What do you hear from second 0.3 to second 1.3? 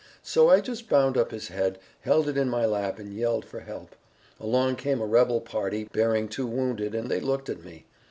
I just bound up